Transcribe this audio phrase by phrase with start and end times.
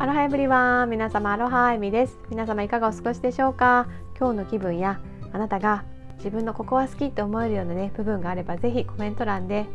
[0.00, 2.16] アロハエブリワン皆様アロハエミです。
[2.30, 3.88] 皆様いかがお過ごしでしょうか？
[4.16, 5.00] 今日の気分や
[5.32, 5.82] あなたが
[6.18, 9.66] 自分のここは好きって思えるようなね部分があればぜひコメント欄で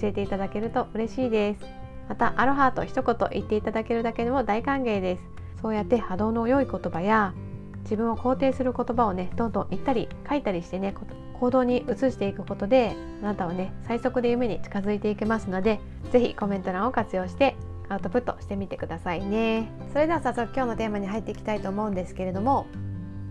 [0.00, 1.64] 教えていただけると嬉しいです。
[2.08, 5.22] またアロハと一言言っていただけるだけでも大歓迎です。
[5.60, 7.34] そうやって波動の良い言葉や
[7.82, 10.94] 自分を肯定する言葉をねどんどん言ったり書いたりしてね
[11.40, 15.80] 行動に移していくことであなたはね最速で夢に近づいていけますので
[16.12, 17.56] 是非コメント欄を活用して
[17.88, 19.70] アウトプットしてみてくださいね。
[19.92, 22.66] それでは早速今日のテーマに入っていきたいと思うんですけれども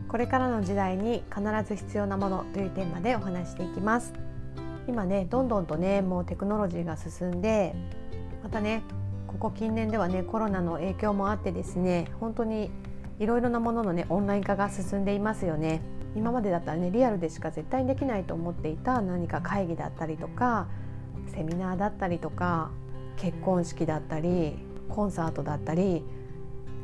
[0.08, 4.14] これからの時代に必ず必要なものというテーマでお話していきます。
[4.88, 7.76] 今ねどんどんとねもうテクノロジーが進んで
[8.44, 8.84] またね
[9.28, 12.72] ここ近年ではねコロナの影響もあってですね本当に
[13.20, 15.82] いろいろなもののねオンライン化が進んでいますよね。
[16.16, 20.68] 今までだったらねリアルでしか絶対にできないと思っていた何か会議だったりとか
[21.28, 22.72] セミナーだったりとか
[23.18, 24.58] 結婚式だったり
[24.90, 26.04] コンサートだったり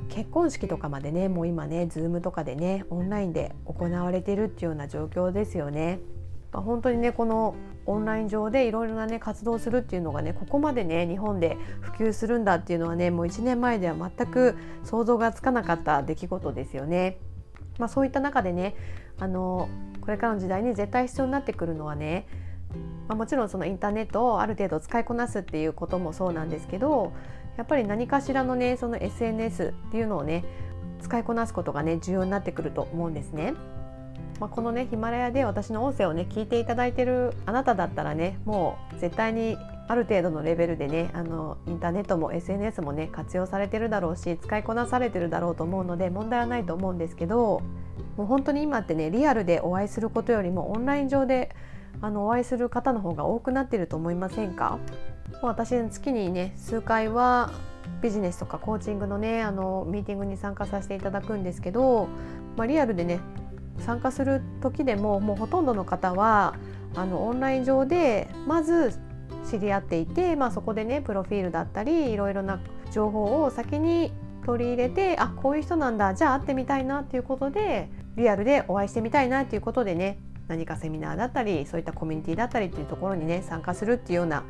[0.10, 6.00] 結婚式とかまでねもう今ね Zoom とかでねオンラインで行われてるっていうような状況ですよね。
[6.52, 17.18] まあ、本当にねこのオンライン上でいろいろなね活動するっていうのがねここまでね日本で普及するんだっていうのはねもう1年前では全く想像がつかなかった出来事ですよね。
[17.80, 18.76] まあ、そういった中でね
[19.18, 19.70] あの
[20.02, 22.28] これからの時代に絶対必要になってくるのはね
[23.08, 27.12] まあ、もちろんそのインターネットをある程度使いこなすっていうこともそうなんですけど
[27.58, 30.46] やっぱり何かしらのねその SNS っていうのをね
[31.02, 33.54] 使いこなすことがね重要になってくると思うんですね。
[34.40, 39.56] まあ、このねヒマラヤで私の音声をね聞いていただいてるあなただったらねもう絶対に
[39.88, 47.62] ある程度のレベルでねあのインターネットも SNS もね活用されてるだろうし使いこなされてるだろうと思うので問題はないと思うんですけど
[48.18, 51.54] もう本当に今ってねリアルでお会いすることよりもオンライン上で
[52.00, 54.80] あのお会いする方の方が多くなっていると思いませんか？
[55.42, 57.52] 私月にね数回は
[58.02, 62.08] ビジネスとかコーチングのねあのミーティングに参加させていただくんですけど、
[62.58, 63.20] まあ、リアルでね
[63.80, 66.56] 参加する時でももうほとんどの方は
[66.96, 68.94] あのオンライン上でまず
[69.50, 72.60] 知り合っていて、まあ、そこでねプロフィールだったりいろいろな
[72.92, 74.12] 情報を先に
[74.46, 84.44] 取り入れてあこういう人なんだじゃあ会ってみたいなっていうことでリアルでお会いしてみたいなっていうことでね何かセミナーだったりそういったコミュニティだったりっていうところにね参加するっていうような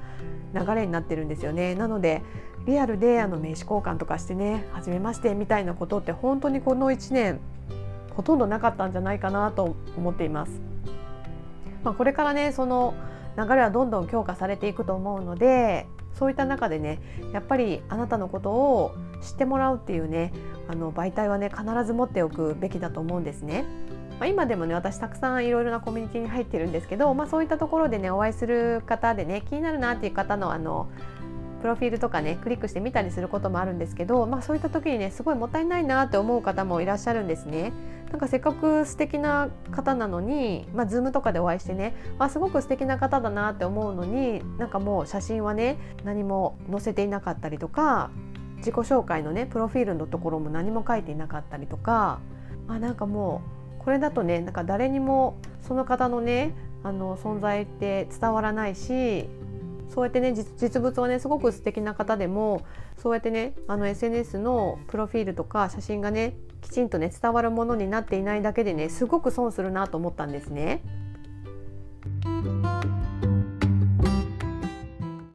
[0.53, 1.75] 流れになってるんですよね。
[1.75, 2.21] なので
[2.65, 7.39] リアルであの名刺交換とかしてね初めましてみたいなことって本当にこの1年
[8.15, 10.61] ほとんどなかったんじゃないかなと思っています。
[11.83, 12.93] まあ、これからねその
[13.37, 16.99] 流れはどんどん強化されていくと思うのでそういった中でね
[17.33, 20.33] やっぱりあなたのことを知ってもらうっていうね
[20.67, 23.65] あの媒体はね必ず持っておくべきだと思うんですね。
[24.21, 30.91] まあ、今でもね私たくさんいろいろなコミュニティに入ってるんですけど、まあ、そういったところでねお会いする方でね気になるなっていう方のあの
[31.63, 37.73] プロフィールとかねクリックしてみたりすることもあるんですけど、まあ、そういった時にねすごいもったいないなって思う方もいらっしゃるんですね。
[38.11, 48.11] なんかせっかく素敵な方なのに、まあ、Zoom とかでお会いしてねあすごく素敵な方だなって思うのになんかもう写真はね何も載せていなかったりとか
[48.57, 52.19] 自己紹介のねプロフィールのところも何も書いていなかったりとか、
[52.67, 56.53] まあ、なんかもうこれだとねなんか誰にもその方のね
[56.83, 59.25] あの存在って伝わらないし
[59.89, 62.63] そうやってね実物はねすごく素敵な方でも
[63.01, 70.83] そうやってねあの SNS のプロフィールとか写真がねきちんとね伝わるものになっていないだけでねすごく損するなと思ったんですね。